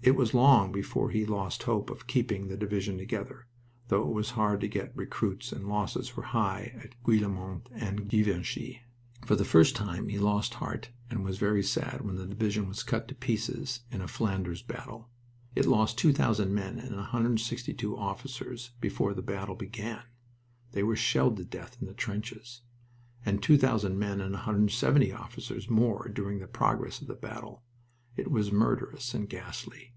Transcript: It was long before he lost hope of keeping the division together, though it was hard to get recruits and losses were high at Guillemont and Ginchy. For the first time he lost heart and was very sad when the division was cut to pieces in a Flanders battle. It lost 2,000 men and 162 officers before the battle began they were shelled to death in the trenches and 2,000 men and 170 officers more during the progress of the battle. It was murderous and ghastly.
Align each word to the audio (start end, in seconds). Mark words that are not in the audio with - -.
It 0.00 0.16
was 0.16 0.32
long 0.32 0.70
before 0.72 1.10
he 1.10 1.26
lost 1.26 1.64
hope 1.64 1.90
of 1.90 2.06
keeping 2.06 2.46
the 2.46 2.56
division 2.56 2.96
together, 2.96 3.46
though 3.88 4.00
it 4.02 4.14
was 4.14 4.30
hard 4.30 4.60
to 4.60 4.68
get 4.68 4.96
recruits 4.96 5.52
and 5.52 5.68
losses 5.68 6.16
were 6.16 6.22
high 6.22 6.72
at 6.82 6.94
Guillemont 7.04 7.68
and 7.72 8.08
Ginchy. 8.08 8.78
For 9.26 9.34
the 9.34 9.44
first 9.44 9.74
time 9.74 10.08
he 10.08 10.18
lost 10.18 10.54
heart 10.54 10.90
and 11.10 11.24
was 11.24 11.36
very 11.36 11.64
sad 11.64 12.02
when 12.02 12.14
the 12.14 12.26
division 12.28 12.68
was 12.68 12.84
cut 12.84 13.08
to 13.08 13.14
pieces 13.14 13.80
in 13.90 14.00
a 14.00 14.08
Flanders 14.08 14.62
battle. 14.62 15.10
It 15.56 15.66
lost 15.66 15.98
2,000 15.98 16.54
men 16.54 16.78
and 16.78 16.94
162 16.94 17.94
officers 17.94 18.70
before 18.80 19.12
the 19.14 19.20
battle 19.20 19.56
began 19.56 20.04
they 20.72 20.84
were 20.84 20.96
shelled 20.96 21.36
to 21.38 21.44
death 21.44 21.76
in 21.80 21.88
the 21.88 21.92
trenches 21.92 22.62
and 23.26 23.42
2,000 23.42 23.98
men 23.98 24.20
and 24.20 24.32
170 24.32 25.12
officers 25.12 25.68
more 25.68 26.08
during 26.08 26.38
the 26.38 26.46
progress 26.46 27.02
of 27.02 27.08
the 27.08 27.14
battle. 27.14 27.64
It 28.16 28.30
was 28.32 28.50
murderous 28.50 29.14
and 29.14 29.28
ghastly. 29.28 29.92